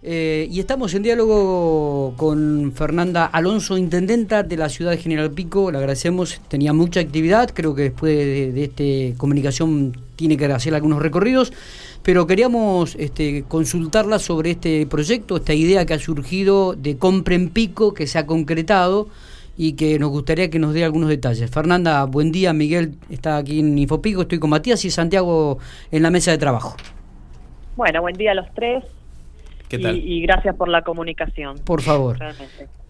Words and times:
Eh, 0.00 0.46
y 0.48 0.60
estamos 0.60 0.94
en 0.94 1.02
diálogo 1.02 2.14
con 2.16 2.72
Fernanda 2.72 3.26
Alonso, 3.26 3.76
intendenta 3.76 4.44
de 4.44 4.56
la 4.56 4.68
ciudad 4.68 4.92
de 4.92 4.98
General 4.98 5.30
Pico. 5.32 5.72
Le 5.72 5.78
agradecemos, 5.78 6.40
tenía 6.46 6.72
mucha 6.72 7.00
actividad, 7.00 7.50
creo 7.52 7.74
que 7.74 7.82
después 7.82 8.14
de, 8.16 8.64
esta 8.64 9.18
comunicación 9.18 9.96
tiene 10.14 10.36
que 10.36 10.46
hacer 10.46 10.74
algunos 10.74 11.02
recorridos, 11.02 11.52
pero 12.04 12.28
queríamos 12.28 12.94
este, 12.94 13.42
consultarla 13.48 14.20
sobre 14.20 14.52
este 14.52 14.86
proyecto, 14.86 15.38
esta 15.38 15.54
idea 15.54 15.84
que 15.84 15.94
ha 15.94 15.98
surgido 15.98 16.74
de 16.74 16.96
compra 16.96 17.34
en 17.34 17.48
pico, 17.48 17.92
que 17.92 18.06
se 18.06 18.18
ha 18.18 18.26
concretado 18.26 19.08
y 19.56 19.72
que 19.72 19.98
nos 19.98 20.10
gustaría 20.10 20.48
que 20.48 20.60
nos 20.60 20.74
dé 20.74 20.84
algunos 20.84 21.08
detalles. 21.08 21.50
Fernanda, 21.50 22.04
buen 22.04 22.30
día. 22.30 22.52
Miguel 22.52 22.94
está 23.10 23.36
aquí 23.38 23.58
en 23.58 23.76
Infopico, 23.76 24.22
estoy 24.22 24.38
con 24.38 24.50
Matías 24.50 24.84
y 24.84 24.92
Santiago 24.92 25.58
en 25.90 26.04
la 26.04 26.10
mesa 26.10 26.30
de 26.30 26.38
trabajo. 26.38 26.76
Bueno, 27.74 28.00
buen 28.00 28.14
día 28.14 28.30
a 28.30 28.34
los 28.34 28.46
tres. 28.54 28.84
Y, 29.70 30.22
gracias 30.22 30.56
por 30.56 30.68
la 30.68 30.82
comunicación. 30.82 31.58
Por 31.64 31.82
favor. 31.82 32.18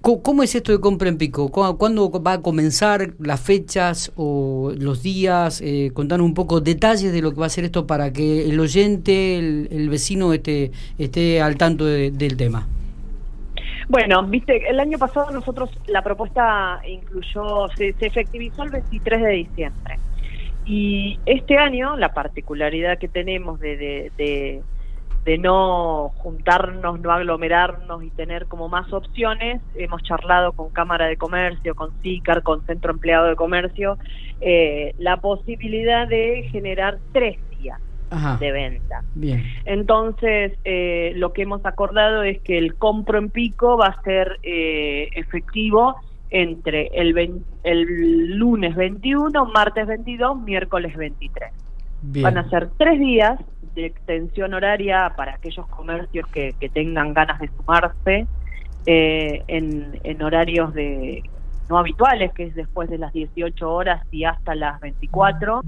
¿Cómo, 0.01 0.43
es 0.43 0.55
esto 0.55 0.73
de 0.73 0.81
compra 0.81 1.09
en 1.09 1.19
pico? 1.19 1.51
¿Cuándo 1.51 2.11
va 2.23 2.35
a 2.35 2.43
comenzar 2.43 3.15
las 3.19 3.41
fechas 3.41 4.13
o 4.17 4.73
los 4.79 5.03
días? 5.03 5.61
Eh, 5.61 5.91
contanos 5.93 6.25
un 6.25 6.35
poco 6.35 6.61
detalles 6.61 7.13
de 7.13 7.21
lo 7.21 7.33
que 7.33 7.41
va 7.41 7.47
a 7.47 7.51
ser 7.51 7.65
esto 7.65 7.87
para 7.87 8.13
que 8.13 8.49
el 8.49 8.61
oyente, 8.61 9.39
el, 9.39 9.89
vecino 9.91 10.33
esté, 10.33 10.71
esté 10.99 11.43
al 11.43 11.57
tanto 11.57 11.85
del 11.85 12.37
tema. 12.37 12.69
Bueno, 13.89 14.23
viste, 14.27 14.69
el 14.69 14.79
año 14.79 14.99
pasado 14.99 15.31
nosotros 15.33 15.71
la 15.87 16.03
propuesta 16.03 16.81
incluyó, 16.87 17.69
se, 17.77 17.95
efectivizó 18.01 18.63
el 18.63 18.71
23 18.71 19.23
de 19.23 19.31
diciembre. 19.31 19.99
Y 20.65 21.19
este 21.25 21.57
año 21.57 21.97
la 21.97 22.13
particularidad 22.13 22.99
que 22.99 23.09
tenemos 23.09 23.59
de 23.59 24.13
de 24.17 24.63
no 25.37 26.13
juntarnos, 26.17 27.01
no 27.01 27.13
aglomerarnos 27.13 28.03
y 28.03 28.11
tener 28.11 28.47
como 28.47 28.69
más 28.69 28.91
opciones. 28.93 29.61
Hemos 29.75 30.03
charlado 30.03 30.53
con 30.53 30.71
Cámara 30.71 31.07
de 31.07 31.17
Comercio, 31.17 31.75
con 31.75 31.91
SICAR, 32.01 32.43
con 32.43 32.65
Centro 32.65 32.93
Empleado 32.93 33.27
de 33.27 33.37
Comercio, 33.37 33.99
eh, 34.41 34.95
la 34.99 35.19
posibilidad 35.19 36.09
de 36.09 36.49
generar 36.51 36.99
tres 37.13 37.39
días 37.59 37.81
de 38.41 38.53
venta. 38.53 39.03
Bien. 39.15 39.45
Entonces, 39.67 40.53
eh, 40.65 41.13
lo 41.17 41.33
que 41.33 41.43
hemos 41.43 41.67
acordado 41.67 42.23
es 42.23 42.41
que 42.41 42.57
el 42.57 42.77
compro 42.77 43.19
en 43.19 43.29
pico 43.29 43.77
va 43.77 43.89
a 43.89 44.03
ser 44.03 44.39
eh, 44.43 45.11
efectivo 45.15 45.97
entre 46.31 46.87
el, 46.95 47.43
el 47.65 48.39
lunes 48.39 48.77
21, 48.77 49.47
martes 49.47 49.87
22, 49.87 50.41
miércoles 50.41 50.97
23. 50.97 51.53
Van 52.23 52.39
a 52.39 52.49
ser 52.49 52.71
tres 52.79 52.99
días 52.99 53.41
de 53.79 53.87
extensión 53.87 54.55
horaria 54.55 55.13
para 55.17 55.35
aquellos 55.35 55.65
comercios 55.69 56.27
que, 56.33 56.53
tengan 56.75 57.15
ganas 57.15 57.39
de 57.39 57.49
sumarse 57.57 58.27
eh, 58.87 59.45
en, 59.47 60.23
horarios 60.23 60.75
de 60.75 61.23
no 61.69 61.79
habituales, 61.79 62.33
que 62.33 62.45
es 62.45 62.55
después 62.57 62.91
de 62.91 62.99
las 62.99 63.13
18 63.13 63.73
horas 63.73 64.03
y 64.11 64.25
hasta 64.25 64.57
las 64.57 64.81
24, 64.81 65.63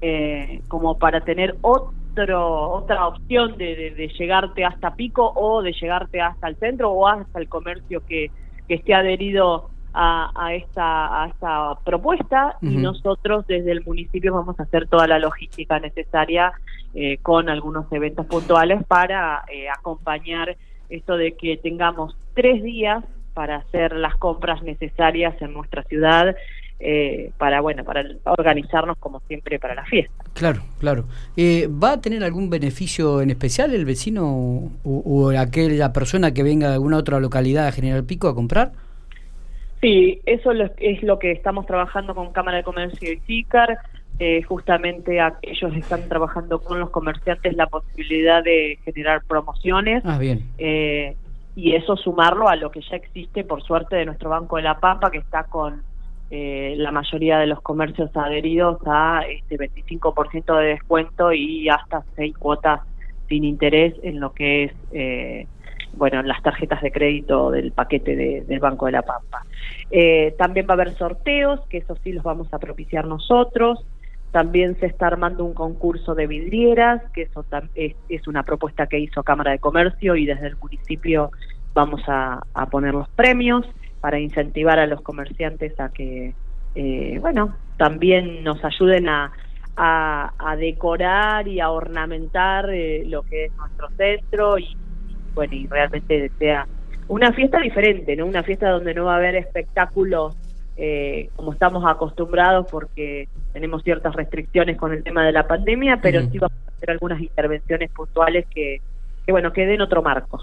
eh, 0.00 0.60
como 0.68 0.98
para 0.98 1.20
tener 1.22 1.56
otro, 1.62 2.70
otra 2.70 3.08
opción 3.08 3.58
de, 3.58 4.12
llegarte 4.16 4.64
hasta 4.64 4.94
Pico 4.94 5.32
o 5.34 5.60
de 5.60 5.72
llegarte 5.72 6.20
hasta 6.20 6.48
el 6.48 6.56
centro 6.56 6.92
o 6.92 7.08
hasta 7.08 7.40
el 7.40 7.48
comercio 7.48 8.06
que, 8.06 8.30
que 8.68 8.74
esté 8.74 8.94
adherido 8.94 9.70
a, 9.94 10.54
esta, 10.54 11.24
a 11.24 11.28
esta 11.28 11.74
propuesta 11.84 12.56
y 12.60 12.76
nosotros 12.76 13.46
desde 13.46 13.72
el 13.72 13.84
municipio 13.84 14.34
vamos 14.34 14.58
a 14.60 14.64
hacer 14.64 14.86
toda 14.86 15.06
la 15.06 15.18
logística 15.18 15.78
necesaria 15.80 16.52
eh, 16.94 17.18
con 17.22 17.48
algunos 17.48 17.90
eventos 17.92 18.26
puntuales 18.26 18.84
para 18.86 19.44
eh, 19.52 19.68
acompañar 19.68 20.56
esto 20.88 21.16
de 21.16 21.32
que 21.32 21.56
tengamos 21.56 22.16
tres 22.34 22.62
días 22.62 23.04
para 23.34 23.56
hacer 23.56 23.92
las 23.92 24.16
compras 24.16 24.62
necesarias 24.62 25.34
en 25.40 25.52
nuestra 25.52 25.82
ciudad 25.84 26.34
eh, 26.80 27.32
para 27.36 27.60
bueno 27.60 27.82
para 27.82 28.04
organizarnos 28.24 28.96
como 28.98 29.20
siempre 29.26 29.58
para 29.58 29.74
la 29.74 29.84
fiesta. 29.84 30.24
Claro, 30.32 30.62
claro. 30.78 31.06
¿Va 31.36 31.92
a 31.92 32.00
tener 32.00 32.22
algún 32.22 32.50
beneficio 32.50 33.20
en 33.20 33.30
especial 33.30 33.74
el 33.74 33.84
vecino 33.84 34.28
o, 34.28 34.70
o, 34.84 35.30
aquella 35.30 35.92
persona 35.92 36.32
que 36.32 36.44
venga 36.44 36.68
de 36.68 36.74
alguna 36.74 36.98
otra 36.98 37.18
localidad 37.18 37.66
a 37.66 37.72
General 37.72 38.04
Pico 38.04 38.28
a 38.28 38.34
comprar? 38.34 38.72
Sí, 39.80 40.20
eso 40.26 40.52
es 40.78 41.02
lo 41.02 41.18
que 41.18 41.32
estamos 41.32 41.66
trabajando 41.66 42.14
con 42.14 42.32
Cámara 42.32 42.58
de 42.58 42.64
Comercio 42.64 43.12
y 43.12 43.20
SICAR. 43.20 43.78
Eh, 44.18 44.42
justamente 44.42 45.18
ellos 45.42 45.76
están 45.76 46.08
trabajando 46.08 46.60
con 46.60 46.80
los 46.80 46.90
comerciantes 46.90 47.54
la 47.54 47.68
posibilidad 47.68 48.42
de 48.42 48.78
generar 48.84 49.22
promociones. 49.24 50.02
Ah, 50.04 50.18
bien. 50.18 50.42
Eh, 50.58 51.16
y 51.54 51.74
eso 51.74 51.96
sumarlo 51.96 52.48
a 52.48 52.56
lo 52.56 52.70
que 52.70 52.80
ya 52.80 52.96
existe, 52.96 53.44
por 53.44 53.62
suerte, 53.62 53.96
de 53.96 54.06
nuestro 54.06 54.30
Banco 54.30 54.56
de 54.56 54.62
la 54.62 54.78
Pampa, 54.78 55.10
que 55.10 55.18
está 55.18 55.44
con 55.44 55.82
eh, 56.30 56.74
la 56.76 56.92
mayoría 56.92 57.38
de 57.38 57.46
los 57.46 57.60
comercios 57.62 58.10
adheridos 58.14 58.78
a 58.86 59.22
este 59.28 59.56
25% 59.56 60.58
de 60.58 60.66
descuento 60.66 61.32
y 61.32 61.68
hasta 61.68 62.04
seis 62.16 62.36
cuotas 62.36 62.80
sin 63.28 63.44
interés 63.44 63.94
en 64.02 64.20
lo 64.20 64.32
que 64.34 64.64
es 64.64 64.72
eh, 64.92 65.46
bueno, 65.98 66.22
las 66.22 66.42
tarjetas 66.42 66.80
de 66.80 66.92
crédito 66.92 67.50
del 67.50 67.72
paquete 67.72 68.16
del 68.46 68.60
Banco 68.60 68.86
de 68.86 68.92
la 68.92 69.02
Pampa. 69.02 69.44
Eh, 69.90 70.34
también 70.38 70.66
va 70.66 70.70
a 70.70 70.74
haber 70.74 70.96
sorteos, 70.96 71.60
que 71.68 71.78
eso 71.78 71.96
sí 72.02 72.12
los 72.12 72.22
vamos 72.22 72.48
a 72.52 72.58
propiciar 72.58 73.06
nosotros. 73.06 73.84
También 74.30 74.78
se 74.78 74.86
está 74.86 75.08
armando 75.08 75.44
un 75.44 75.54
concurso 75.54 76.14
de 76.14 76.26
vidrieras, 76.26 77.02
que 77.12 77.22
eso 77.22 77.44
es, 77.74 78.28
una 78.28 78.42
propuesta 78.44 78.86
que 78.86 78.98
hizo 78.98 79.22
Cámara 79.22 79.52
de 79.52 79.58
Comercio 79.58 80.16
y 80.16 80.26
desde 80.26 80.48
el 80.48 80.56
municipio 80.56 81.32
vamos 81.74 82.02
a, 82.06 82.42
poner 82.70 82.94
los 82.94 83.08
premios 83.10 83.66
para 84.00 84.18
incentivar 84.18 84.78
a 84.78 84.86
los 84.86 85.00
comerciantes 85.00 85.78
a 85.80 85.88
que, 85.88 86.34
eh, 86.74 87.18
bueno, 87.20 87.56
también 87.76 88.44
nos 88.44 88.62
ayuden 88.64 89.08
a, 89.08 89.32
a, 89.78 90.56
decorar 90.56 91.46
y 91.46 91.60
a 91.60 91.70
ornamentar 91.70 92.68
eh, 92.70 93.04
lo 93.06 93.22
que 93.22 93.46
es 93.46 93.56
nuestro 93.56 93.88
centro 93.90 94.58
y 94.58 94.76
bueno, 95.34 95.54
y 95.54 95.66
realmente 95.66 96.30
sea 96.38 96.66
una 97.08 97.32
fiesta 97.32 97.60
diferente, 97.60 98.14
¿no? 98.16 98.26
Una 98.26 98.42
fiesta 98.42 98.70
donde 98.70 98.94
no 98.94 99.06
va 99.06 99.14
a 99.14 99.16
haber 99.16 99.36
espectáculos 99.36 100.36
eh, 100.76 101.30
como 101.34 101.52
estamos 101.52 101.84
acostumbrados 101.84 102.66
porque 102.70 103.28
tenemos 103.52 103.82
ciertas 103.82 104.14
restricciones 104.14 104.76
con 104.76 104.92
el 104.92 105.02
tema 105.02 105.24
de 105.24 105.32
la 105.32 105.46
pandemia, 105.46 106.00
pero 106.00 106.20
sí 106.30 106.38
vamos 106.38 106.56
a 106.66 106.76
hacer 106.76 106.90
algunas 106.90 107.20
intervenciones 107.20 107.90
puntuales 107.90 108.46
que, 108.54 108.80
que 109.26 109.32
bueno, 109.32 109.52
que 109.52 109.66
den 109.66 109.80
otro 109.80 110.02
marco. 110.02 110.40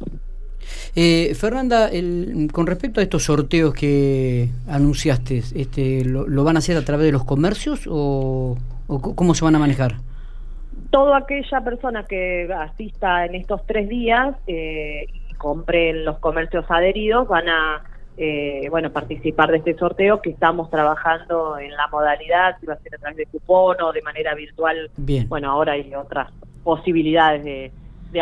Eh, 0.96 1.34
Fernanda, 1.36 1.88
el, 1.90 2.50
con 2.52 2.68
respecto 2.68 3.00
a 3.00 3.04
estos 3.04 3.24
sorteos 3.24 3.74
que 3.74 4.50
anunciaste, 4.68 5.44
este, 5.56 6.04
¿lo, 6.04 6.44
van 6.44 6.56
a 6.56 6.60
hacer 6.60 6.76
a 6.76 6.84
través 6.84 7.06
de 7.06 7.12
los 7.12 7.24
comercios 7.24 7.88
o, 7.88 8.58
o 8.88 9.16
cómo 9.16 9.36
se 9.36 9.46
van 9.46 9.56
a 9.56 9.60
manejar? 9.60 9.98
Toda 10.96 11.18
aquella 11.18 11.60
persona 11.60 12.06
que 12.06 12.48
asista 12.58 13.26
en 13.26 13.36
estos 13.36 13.66
tres 13.66 13.90
días 13.90 14.34
eh, 14.48 15.06
y 15.12 15.34
compre 15.34 15.90
en 15.90 16.06
los 16.06 16.20
comercios 16.20 16.64
adheridos 16.70 17.28
van 17.28 17.50
a 17.50 17.84
eh, 18.16 18.70
bueno 18.70 18.90
participar 18.94 19.52
de 19.52 19.58
este 19.58 19.76
sorteo 19.76 20.22
que 20.22 20.30
estamos 20.30 20.70
trabajando 20.70 21.58
en 21.58 21.72
la 21.72 21.90
modalidad 21.90 22.56
si 22.62 22.66
va 22.66 22.76
a 22.76 22.80
ser 22.80 22.96
a 22.96 22.98
través 23.00 23.18
de 23.18 23.26
cupón 23.26 23.76
o 23.82 23.92
de 23.92 24.02
manera 24.04 24.34
virtual 24.36 24.90
Bien. 24.96 25.28
bueno 25.28 25.52
ahora 25.52 25.74
hay 25.74 25.94
otras 25.94 26.32
posibilidades 26.64 27.44
de, 27.44 27.72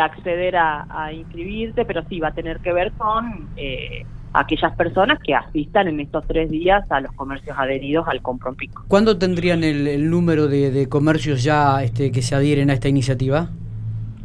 acceder 0.00 0.56
a, 0.56 1.12
inscribirte 1.12 1.84
pero 1.84 2.02
sí 2.08 2.18
va 2.18 2.28
a 2.28 2.34
tener 2.34 2.58
que 2.58 2.72
ver 2.72 2.90
con 2.94 3.50
eh, 3.56 4.04
aquellas 4.34 4.74
personas 4.76 5.20
que 5.20 5.34
asistan 5.34 5.86
en 5.88 6.00
estos 6.00 6.26
tres 6.26 6.50
días 6.50 6.90
a 6.90 7.00
los 7.00 7.12
comercios 7.12 7.56
adheridos 7.56 8.06
al 8.08 8.20
Compro 8.20 8.52
Pico. 8.52 8.84
¿Cuándo 8.88 9.16
tendrían 9.16 9.62
el, 9.62 10.10
número 10.10 10.48
de, 10.48 10.88
comercios 10.88 11.42
ya 11.44 11.82
este, 11.82 12.10
que 12.10 12.20
se 12.20 12.34
adhieren 12.34 12.68
a 12.68 12.74
esta 12.74 12.88
iniciativa? 12.88 13.48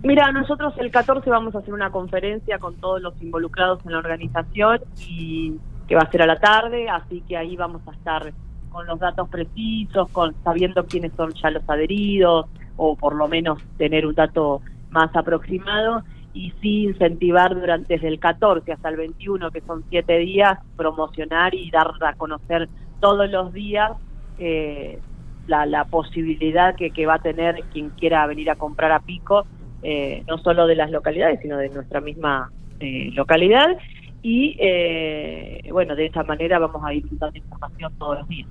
Mira, 0.04 0.32
nosotros 0.32 0.74
el 0.80 0.90
14 0.90 1.30
vamos 1.30 1.54
a 1.54 1.60
hacer 1.60 1.74
una 1.74 1.92
conferencia 1.92 2.58
con 2.58 2.76
todos 2.76 3.02
los 3.02 3.22
involucrados 3.22 3.86
en 3.86 3.92
la 3.92 4.00
organización 4.00 4.80
y 5.08 5.54
que 5.88 5.96
va 5.96 6.02
a 6.02 6.12
ser 6.12 6.24
a 6.24 6.26
la 6.26 6.40
tarde, 6.40 6.90
así 6.90 7.22
que 7.28 7.38
ahí 7.38 7.56
vamos 7.56 7.82
a 7.88 7.92
estar 7.92 8.34
con 8.72 8.88
los 8.88 9.00
datos 9.00 9.30
precisos, 9.30 10.10
con 10.10 10.34
sabiendo 10.44 10.86
quiénes 10.86 11.12
son 11.14 11.34
ya 11.34 11.52
los 11.52 11.68
adheridos 11.70 12.48
o 12.78 12.96
por 12.96 13.14
lo 13.14 13.28
menos 13.28 13.60
tener 13.78 14.08
un 14.08 14.16
dato 14.16 14.62
más 14.90 15.16
aproximado 15.16 16.04
y 16.34 16.52
sí 16.62 16.84
incentivar 16.84 17.60
durante 17.60 17.96
desde 17.96 18.08
el 18.08 18.20
14 18.20 18.72
hasta 18.72 18.90
el 18.90 18.98
21, 18.98 19.52
que 19.52 19.62
son 19.62 19.84
siete 19.90 20.18
días, 20.20 20.60
promocionar 20.76 21.56
y 21.56 21.70
dar 21.72 21.92
a 22.02 22.14
conocer 22.14 22.70
todos 23.00 23.30
los 23.30 23.54
días 23.54 23.92
eh, 24.38 25.00
la, 25.48 25.66
la, 25.66 25.86
posibilidad 25.86 26.76
que, 26.76 27.06
va 27.06 27.16
a 27.16 27.20
tener 27.20 27.64
quien 27.74 27.90
quiera 27.90 28.28
venir 28.28 28.50
a 28.52 28.56
comprar 28.56 28.92
a 28.92 29.00
Pico, 29.00 29.46
eh, 29.82 30.24
no 30.28 30.38
solo 30.38 30.68
de 30.68 30.76
las 30.76 30.92
localidades, 30.92 31.40
sino 31.42 31.58
de 31.58 31.70
nuestra 31.70 32.02
misma 32.02 32.52
eh, 32.80 33.10
localidad. 33.14 33.78
Y 34.22 34.56
eh, 34.60 35.70
bueno, 35.72 35.96
de 35.96 36.08
esta 36.08 36.24
manera 36.24 36.60
vamos 36.60 36.82
a 36.84 36.94
ir 36.94 37.06
dando 37.12 37.38
información 37.38 37.94
todos 37.98 38.20
los 38.20 38.28
días. 38.28 38.48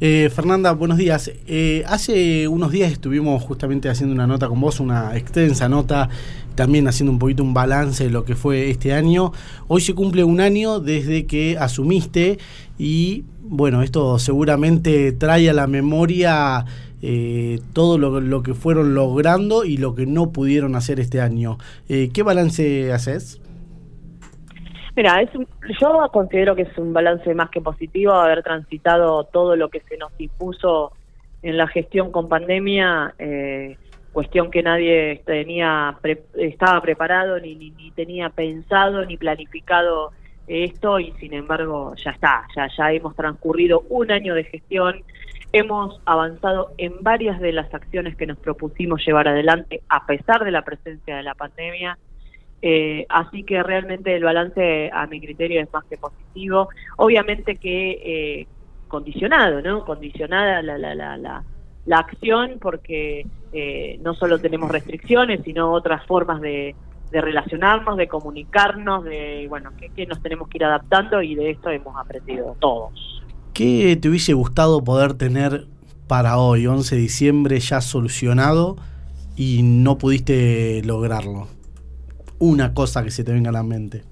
Eh, 0.00 0.30
Fernanda, 0.34 0.72
buenos 0.72 0.98
días. 0.98 1.32
Eh, 1.46 1.82
hace 1.86 2.46
unos 2.46 2.70
días 2.70 2.92
estuvimos 2.92 3.42
justamente 3.42 3.88
haciendo 3.88 4.14
una 4.14 4.26
nota 4.26 4.48
con 4.48 4.60
vos, 4.60 4.80
una 4.80 5.16
extensa 5.16 5.68
nota, 5.68 6.10
también 6.54 6.86
haciendo 6.88 7.12
un 7.12 7.18
poquito 7.18 7.42
un 7.42 7.54
balance 7.54 8.04
de 8.04 8.10
lo 8.10 8.24
que 8.24 8.36
fue 8.36 8.68
este 8.70 8.92
año. 8.92 9.32
Hoy 9.66 9.80
se 9.80 9.94
cumple 9.94 10.24
un 10.24 10.40
año 10.40 10.78
desde 10.78 11.26
que 11.26 11.56
asumiste 11.58 12.38
y 12.78 13.24
bueno, 13.42 13.82
esto 13.82 14.18
seguramente 14.18 15.12
trae 15.12 15.48
a 15.48 15.54
la 15.54 15.66
memoria 15.66 16.66
todo 17.72 17.96
lo, 17.96 18.20
lo, 18.20 18.42
que 18.42 18.54
fueron 18.54 18.94
logrando 18.94 19.64
y 19.64 19.76
lo 19.76 19.94
que 19.94 20.04
no 20.04 20.32
pudieron 20.32 20.74
hacer 20.74 20.98
este 20.98 21.20
año. 21.20 21.58
¿Qué 21.86 22.22
balance 22.24 22.92
haces? 22.92 23.40
Mira, 24.98 25.22
es 25.22 25.30
yo 25.80 26.08
considero 26.12 26.56
que 26.56 26.62
es 26.62 26.76
un 26.76 26.92
balance 26.92 27.32
más 27.32 27.50
que 27.50 27.60
positivo 27.60 28.14
haber 28.14 28.42
transitado 28.42 29.22
todo 29.22 29.54
lo 29.54 29.68
que 29.68 29.78
se 29.82 29.96
nos 29.96 30.10
impuso 30.18 30.90
en 31.40 31.56
la 31.56 31.68
gestión 31.68 32.10
con 32.10 32.28
pandemia, 32.28 33.14
eh, 33.16 33.76
cuestión 34.12 34.50
que 34.50 34.60
nadie 34.60 35.22
tenía 35.24 35.96
estaba 36.34 36.80
preparado 36.80 37.38
ni, 37.38 37.54
ni, 37.54 37.92
tenía 37.92 38.30
pensado 38.30 39.04
ni 39.04 39.16
planificado 39.16 40.10
esto 40.48 40.98
y 40.98 41.12
sin 41.20 41.32
embargo 41.32 41.94
ya 41.94 42.10
está, 42.10 42.48
ya 42.56 42.66
ya 42.76 42.90
hemos 42.90 43.14
transcurrido 43.14 43.84
un 43.90 44.10
año 44.10 44.34
de 44.34 44.42
gestión, 44.42 45.04
hemos 45.52 46.00
avanzado 46.06 46.72
en 46.76 47.04
varias 47.04 47.38
de 47.38 47.52
las 47.52 47.72
acciones 47.72 48.16
que 48.16 48.26
nos 48.26 48.38
propusimos 48.38 49.06
llevar 49.06 49.28
adelante 49.28 49.80
a 49.88 50.06
pesar 50.06 50.44
de 50.44 50.50
la 50.50 50.62
presencia 50.62 51.18
de 51.18 51.22
la 51.22 51.36
pandemia 51.36 51.96
eh, 52.60 53.06
así 53.08 53.44
que 53.44 53.62
realmente 53.62 54.14
el 54.14 54.24
balance 54.24 54.90
a 54.92 55.06
mi 55.06 55.20
criterio 55.20 55.60
es 55.60 55.72
más 55.72 55.84
que 55.84 55.96
positivo. 55.96 56.68
Obviamente 56.96 57.56
que 57.56 57.90
eh, 58.02 58.46
condicionado, 58.88 59.62
¿no? 59.62 59.84
Condicionada 59.84 60.62
la, 60.62 60.78
la, 60.78 60.94
la, 60.94 61.16
la, 61.16 61.44
la 61.86 61.98
acción 61.98 62.58
porque 62.60 63.26
eh, 63.52 63.98
no 64.02 64.14
solo 64.14 64.38
tenemos 64.38 64.70
restricciones, 64.70 65.40
sino 65.44 65.72
otras 65.72 66.04
formas 66.06 66.40
de, 66.40 66.74
relacionarnos, 67.10 67.96
de 67.96 68.08
comunicarnos, 68.08 69.04
de, 69.04 69.46
bueno, 69.48 69.70
que, 69.78 69.88
que 69.90 70.06
nos 70.06 70.20
tenemos 70.20 70.48
que 70.48 70.58
ir 70.58 70.64
adaptando 70.64 71.22
y 71.22 71.34
de 71.34 71.50
esto 71.50 71.70
hemos 71.70 71.96
aprendido 71.96 72.56
todos. 72.58 73.22
¿Qué 73.54 73.98
te 74.00 74.08
hubiese 74.08 74.34
gustado 74.34 74.84
poder 74.84 75.14
tener 75.14 75.66
para 76.06 76.38
hoy, 76.38 76.66
11 76.66 76.94
de 76.94 77.00
diciembre, 77.00 77.60
ya 77.60 77.80
solucionado 77.80 78.76
y 79.36 79.62
no 79.62 79.96
pudiste 79.98 80.82
lograrlo? 80.84 81.48
Una 82.38 82.74
cosa 82.74 83.02
que 83.04 83.10
se 83.10 83.24
te 83.24 83.32
venga 83.32 83.50
a 83.50 83.52
la 83.52 83.62
mente. 83.62 84.02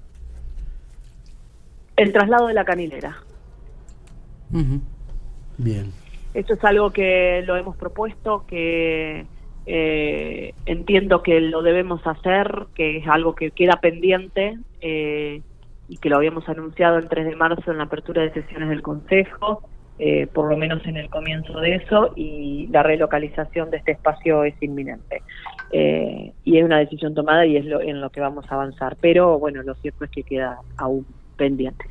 El 1.95 2.13
traslado 2.13 2.47
de 2.47 2.53
la 2.53 2.65
caminera. 2.65 3.17
Bien. 5.57 5.91
Eso 6.33 6.53
es 6.53 6.63
algo 6.63 6.91
que 6.91 7.43
lo 7.45 7.57
hemos 7.57 7.75
propuesto, 7.75 8.45
que 8.47 9.25
eh, 9.65 10.53
entiendo 10.65 11.23
que 11.23 11.41
lo 11.41 11.61
debemos 11.61 12.05
hacer, 12.05 12.67
que 12.75 12.97
es 12.97 13.07
algo 13.07 13.35
que 13.35 13.51
queda 13.51 13.81
pendiente 13.81 14.57
eh, 14.81 15.41
y 15.89 15.97
que 15.97 16.09
lo 16.09 16.17
habíamos 16.17 16.47
anunciado 16.47 16.97
el 16.97 17.09
3 17.09 17.25
de 17.25 17.35
marzo 17.35 17.71
en 17.71 17.79
la 17.79 17.85
apertura 17.85 18.21
de 18.21 18.33
sesiones 18.33 18.69
del 18.69 18.81
Consejo. 18.81 19.63
Eh, 19.99 20.27
por 20.27 20.47
lo 20.49 20.57
menos 20.57 20.85
en 20.85 20.95
el 20.97 21.09
comienzo 21.09 21.59
de 21.59 21.75
eso, 21.75 22.13
y 22.15 22.67
la 22.67 22.83
relocalización 22.83 23.71
de 23.71 23.77
este 23.77 23.93
espacio 23.93 24.43
es 24.43 24.53
inminente. 24.61 25.23
Eh, 25.71 26.33
y 26.43 26.57
es 26.57 26.63
una 26.63 26.77
decisión 26.77 27.15
tomada 27.15 27.45
y 27.45 27.57
es 27.57 27.65
lo, 27.65 27.81
en 27.81 27.99
lo 27.99 28.09
que 28.09 28.21
vamos 28.21 28.45
a 28.49 28.55
avanzar. 28.55 28.95
Pero 29.01 29.39
bueno, 29.39 29.63
lo 29.63 29.73
cierto 29.75 30.05
es 30.05 30.11
que 30.11 30.23
queda 30.23 30.59
aún 30.77 31.05
pendiente. 31.35 31.85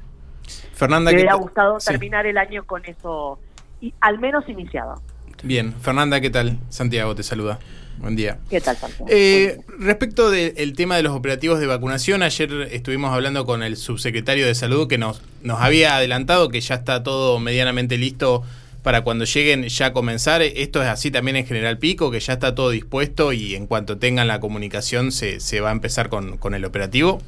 Fernanda, 0.73 1.11
Me 1.11 1.17
hubiera 1.17 1.35
gustado 1.35 1.79
terminar 1.79 2.27
el 2.27 2.39
año 2.39 2.65
con 2.65 2.85
eso, 2.85 3.39
y 3.81 3.93
al 4.01 4.19
menos 4.19 4.49
iniciado. 4.49 5.01
Bien, 5.47 5.75
Fernanda, 5.81 6.21
¿qué 6.21 6.29
tal? 6.29 6.59
Santiago 6.71 7.15
te 7.15 7.23
saluda. 7.23 7.61
Buen 7.99 8.17
día. 8.17 8.39
¿Qué 8.51 8.61
tal, 8.61 8.77
Santiago? 8.77 9.07
Eh, 9.09 9.61
respecto 9.79 10.29
del 10.29 10.73
tema 10.75 10.97
de 10.97 11.05
los 11.05 11.13
operativos 11.13 11.61
de 11.61 11.69
vacunación, 11.69 12.25
ayer 12.25 12.69
estuvimos 12.73 13.15
hablando 13.15 13.47
con 13.47 13.63
el 13.63 13.77
subsecretario 13.77 14.45
de 14.45 14.57
Salud 14.57 14.89
que 14.89 14.99
nos, 14.99 15.23
nos 15.45 15.61
había 15.61 15.95
adelantado 15.95 16.49
que 16.49 16.61
ya 16.61 16.75
está 16.75 17.05
todo 17.05 17.39
medianamente 17.39 17.97
listo 17.97 18.43
para 18.83 19.03
cuando 19.03 19.25
lleguen 19.25 19.63
ya 19.69 19.93
comenzar. 19.93 20.43
Esto 20.43 20.83
es 20.83 20.89
así 20.89 21.13
también 21.13 21.37
en 21.37 21.47
General 21.47 21.79
Pico, 21.79 22.11
que 22.11 22.19
ya 22.19 22.33
está 22.33 22.57
todo 22.57 22.71
dispuesto 22.71 23.33
y 23.33 23.55
en 23.55 23.69
cuanto 23.69 23.99
tengan 23.99 24.27
la 24.27 24.41
comunicación 24.41 25.13
se, 25.13 25.39
se 25.39 25.61
va 25.61 25.69
a 25.69 25.73
empezar 25.73 26.09
con, 26.09 26.39
con 26.39 26.55
el 26.55 26.65
operativo. 26.65 27.21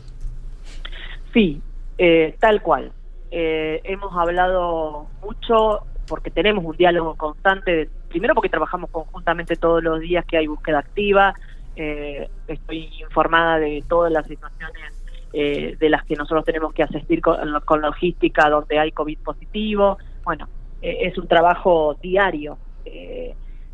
Sí, 1.33 1.61
eh, 1.99 2.35
tal 2.41 2.63
cual. 2.63 2.91
Eh, 3.31 3.81
hemos 3.85 4.13
hablado 4.17 5.07
mucho 5.23 5.85
porque 6.09 6.31
tenemos 6.31 6.65
un 6.65 6.77
diálogo 6.77 7.15
constante, 7.15 7.89
primero 8.09 8.35
porque 8.35 8.49
trabajamos 8.49 8.91
conjuntamente 8.91 9.57
todos 9.57 9.83
los 9.83 10.01
días 10.01 10.25
que 10.25 10.39
hay 10.39 10.47
búsqueda 10.47 10.79
activa, 10.79 11.35
eh, 11.77 12.29
estoy 12.49 12.91
informada 13.01 13.59
de 13.61 13.85
todas 13.89 14.11
las 14.11 14.27
situaciones 14.27 15.01
eh, 15.33 15.77
de 15.79 15.89
las 15.89 16.05
que 16.05 16.17
nosotros 16.17 16.45
tenemos 16.45 16.73
que 16.75 16.83
asistir 16.83 17.21
con, 17.21 17.81
logística 17.81 18.51
donde 18.51 18.79
hay 18.79 18.91
COVID 18.91 19.19
positivo, 19.19 19.99
bueno, 20.25 20.49
eh, 20.83 20.99
es 21.03 21.17
un 21.19 21.29
trabajo 21.29 21.95
diario. 22.03 22.59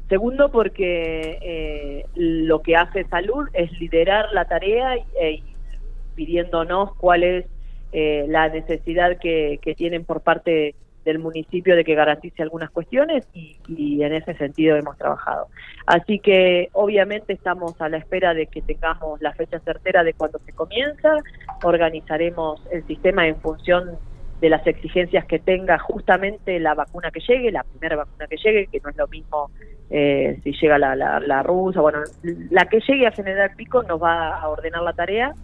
segundo, 0.09 0.51
porque 0.51 2.05
lo 2.15 2.61
que 2.61 2.77
hace 2.77 3.05
salud 3.05 3.49
es 3.55 3.73
liderar 3.81 4.27
la 4.33 4.45
tarea 4.45 4.99
y 4.99 5.43
pidiéndonos 6.15 6.95
cuál 6.97 7.23
es 7.23 7.47
la 7.93 8.49
necesidad 8.49 9.19
que, 9.19 9.59
que 9.63 9.75
tienen 9.75 10.05
por 10.05 10.21
parte 10.21 10.75
del 11.05 11.19
municipio 11.19 11.77
de 11.77 11.85
que 11.85 11.95
garantice 11.95 12.43
algunas 12.43 12.71
cuestiones 12.71 13.27
y, 13.35 14.03
en 14.03 14.15
ese 14.15 14.35
sentido 14.35 14.77
hemos 14.77 14.97
trabajado. 14.97 15.49
Así 15.87 16.19
que 16.19 16.71
obviamente 16.73 17.33
estamos 17.33 17.81
a 17.81 17.89
la 17.89 17.99
espera 17.99 18.35
de 18.35 18.47
que 18.47 18.63
tengamos 18.63 19.21
la 19.21 19.33
fecha 19.33 19.59
certera 19.61 20.03
de 20.03 20.15
cuando 20.15 20.39
se 20.41 20.53
comienza, 20.53 21.17
organizaremos 21.63 22.63
el 22.71 22.87
sistema 22.87 23.27
en 23.27 23.37
función 23.37 23.99
de 24.41 24.49
las 24.49 24.67
exigencias 24.67 25.25
que 25.27 25.39
tenga 25.39 25.79
justamente 25.79 26.59
la 26.59 26.75
vacuna 26.75 27.11
que 27.11 27.21
llegue, 27.21 27.51
la 27.53 27.63
primera 27.63 27.97
vacuna 27.97 28.27
que 28.27 28.37
llegue, 28.37 28.67
que 28.67 28.81
no 28.81 28.91
es 28.91 28.97
lo 28.97 29.07
mismo 29.09 29.51
eh, 29.91 30.41
si 30.43 30.53
llega 30.53 30.79
la, 30.79 30.97
la, 30.97 31.21
la 31.21 31.43
rusa, 31.43 31.81
bueno, 31.81 32.01
la 32.51 32.65
que 32.67 32.81
llegue 32.81 33.07
a 33.07 33.13
General 33.13 33.51
Pico 33.57 33.83
nos 33.83 34.03
va 34.03 34.39
a 34.39 34.49
ordenar 34.49 34.83
la 34.83 34.93
tarea 34.93 35.35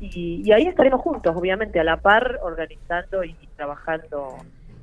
y, 0.00 0.42
y 0.44 0.52
ahí 0.52 0.66
estaremos 0.66 1.00
juntos, 1.00 1.34
obviamente, 1.36 1.80
a 1.80 1.84
la 1.84 1.98
par, 1.98 2.38
organizando 2.42 3.24
y 3.24 3.34
trabajando 3.56 4.36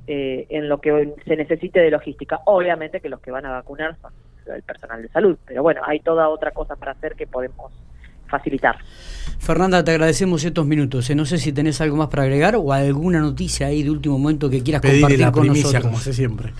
eh, 0.06 0.46
en 0.50 0.68
lo 0.68 0.80
que 0.80 1.14
se 1.24 1.36
necesite 1.36 1.80
de 1.80 1.90
logística. 1.90 2.40
Obviamente 2.46 3.00
que 3.00 3.08
los 3.08 3.20
que 3.20 3.30
van 3.30 3.46
a 3.46 3.50
vacunar 3.50 3.96
son 4.00 4.12
el 4.54 4.62
personal 4.62 5.00
de 5.00 5.08
salud, 5.08 5.38
pero 5.46 5.62
bueno, 5.62 5.80
hay 5.86 6.00
toda 6.00 6.28
otra 6.28 6.50
cosa 6.50 6.76
para 6.76 6.92
hacer 6.92 7.14
que 7.14 7.26
podemos 7.26 7.72
facilitar. 8.26 8.76
Fernanda, 9.38 9.84
te 9.84 9.92
agradecemos 9.92 10.44
estos 10.44 10.66
minutos. 10.66 11.08
Eh, 11.10 11.14
no 11.14 11.24
sé 11.24 11.38
si 11.38 11.52
tenés 11.52 11.80
algo 11.80 11.96
más 11.96 12.08
para 12.08 12.24
agregar 12.24 12.56
o 12.56 12.72
alguna 12.72 13.20
noticia 13.20 13.68
ahí 13.68 13.82
de 13.82 13.90
último 13.90 14.18
momento 14.18 14.50
que 14.50 14.62
quieras 14.62 14.82
compartir 14.82 15.20
la 15.20 15.32
con 15.32 15.46
nosotros. 15.46 15.82
como 15.82 15.98
hace 15.98 16.12
siempre. 16.12 16.52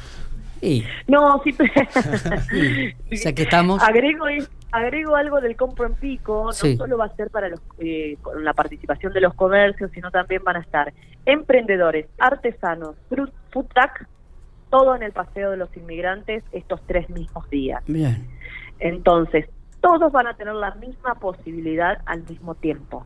No, 1.06 1.42
sí. 1.42 1.54
o 3.12 3.16
sea 3.16 3.32
que 3.32 3.42
estamos. 3.42 3.82
Agrego, 3.82 4.26
agrego 4.72 5.16
algo 5.16 5.40
del 5.40 5.56
compro 5.56 5.86
en 5.86 5.94
pico. 5.94 6.46
No 6.46 6.52
solo 6.52 6.96
va 6.96 7.06
a 7.06 7.16
ser 7.16 7.30
para 7.30 7.48
los, 7.48 7.60
eh, 7.78 8.16
con 8.22 8.44
la 8.44 8.52
participación 8.54 9.12
de 9.12 9.20
los 9.20 9.34
comercios, 9.34 9.90
sino 9.92 10.10
también 10.10 10.42
van 10.44 10.56
a 10.56 10.60
estar 10.60 10.92
emprendedores, 11.26 12.06
artesanos, 12.18 12.96
food 13.08 13.66
truck, 13.74 14.08
todo 14.70 14.96
en 14.96 15.02
el 15.02 15.12
paseo 15.12 15.52
de 15.52 15.56
los 15.56 15.74
inmigrantes 15.76 16.42
estos 16.52 16.80
tres 16.86 17.08
mismos 17.10 17.48
días. 17.50 17.82
Bien. 17.86 18.26
Entonces, 18.80 19.46
todos 19.80 20.10
van 20.12 20.26
a 20.26 20.34
tener 20.34 20.54
la 20.54 20.74
misma 20.74 21.14
posibilidad 21.14 21.98
al 22.06 22.24
mismo 22.24 22.54
tiempo. 22.54 23.04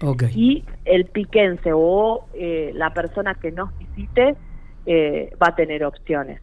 Okay. 0.00 0.30
Y 0.34 0.64
el 0.84 1.06
piquense 1.06 1.70
o 1.74 2.26
eh, 2.34 2.72
la 2.74 2.92
persona 2.92 3.34
que 3.34 3.50
nos 3.50 3.76
visite 3.78 4.36
eh, 4.86 5.32
va 5.42 5.48
a 5.48 5.56
tener 5.56 5.84
opciones 5.84 6.40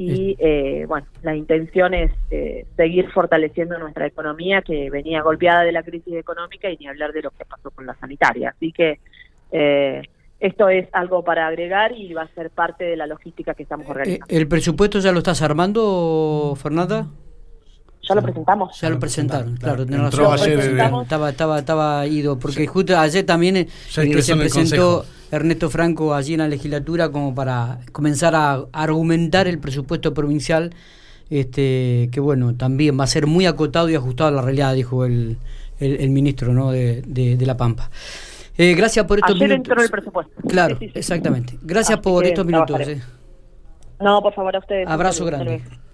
y 0.00 0.36
eh, 0.38 0.84
bueno, 0.86 1.08
la 1.22 1.34
intención 1.34 1.92
es 1.92 2.12
eh, 2.30 2.66
seguir 2.76 3.10
fortaleciendo 3.10 3.76
nuestra 3.80 4.06
economía 4.06 4.62
que 4.62 4.90
venía 4.90 5.22
golpeada 5.22 5.64
de 5.64 5.72
la 5.72 5.82
crisis 5.82 6.14
económica 6.14 6.70
y 6.70 6.76
ni 6.76 6.86
hablar 6.86 7.12
de 7.12 7.22
lo 7.22 7.32
que 7.32 7.44
pasó 7.44 7.72
con 7.72 7.84
la 7.84 7.96
sanitaria. 7.96 8.50
Así 8.50 8.70
que 8.70 9.00
eh, 9.50 10.02
esto 10.38 10.68
es 10.68 10.88
algo 10.92 11.24
para 11.24 11.48
agregar 11.48 11.90
y 11.90 12.12
va 12.14 12.22
a 12.22 12.28
ser 12.28 12.50
parte 12.50 12.84
de 12.84 12.96
la 12.96 13.08
logística 13.08 13.54
que 13.54 13.64
estamos 13.64 13.88
organizando. 13.88 14.26
¿El 14.28 14.46
presupuesto 14.46 15.00
ya 15.00 15.10
lo 15.10 15.18
estás 15.18 15.42
armando, 15.42 16.54
Fernanda? 16.56 17.08
Ya 18.08 18.14
lo 18.14 18.22
presentamos. 18.22 18.80
Ya 18.80 18.90
lo 18.90 18.98
presentaron, 18.98 19.56
claro. 19.56 19.82
estaba, 21.02 21.30
estaba, 21.30 21.58
estaba 21.58 22.06
ido, 22.06 22.38
porque 22.38 22.66
justo 22.66 22.98
ayer 22.98 23.24
también 23.26 23.68
que 23.94 24.22
se 24.22 24.36
presentó 24.36 25.04
Ernesto 25.30 25.68
Franco 25.70 26.14
allí 26.14 26.34
en 26.34 26.40
la 26.40 26.48
legislatura 26.48 27.10
como 27.10 27.34
para 27.34 27.80
comenzar 27.92 28.34
a 28.34 28.64
argumentar 28.72 29.46
el 29.46 29.58
presupuesto 29.58 30.14
provincial, 30.14 30.74
este 31.30 32.08
que 32.10 32.20
bueno, 32.20 32.54
también 32.54 32.98
va 32.98 33.04
a 33.04 33.08
ser 33.08 33.26
muy 33.26 33.44
acotado 33.46 33.90
y 33.90 33.94
ajustado 33.94 34.28
a 34.28 34.32
la 34.32 34.42
realidad, 34.42 34.74
dijo 34.74 35.04
el, 35.04 35.36
el, 35.78 36.10
ministro 36.10 36.54
¿no? 36.54 36.70
de, 36.70 37.02
de, 37.06 37.44
La 37.46 37.56
Pampa. 37.56 37.90
Eh, 38.56 38.74
gracias 38.74 39.04
por 39.06 39.18
estos 39.18 39.36
Ayer 39.36 39.48
minutos. 39.50 39.70
entró 39.70 39.84
el 39.84 39.90
presupuesto. 39.90 40.32
Claro, 40.48 40.76
Sí, 40.78 40.86
sí, 40.86 40.92
sí. 40.92 40.98
exactamente. 40.98 41.58
Gracias 41.62 41.98
Así 41.98 42.02
por 42.02 42.24
estos 42.24 42.46
minutos. 42.46 42.80
eh. 42.80 43.02
No, 44.00 44.22
por 44.22 44.32
favor, 44.32 44.56
a 44.56 44.58
ustedes. 44.60 44.88
Abrazo 44.88 45.24
grande. 45.24 45.62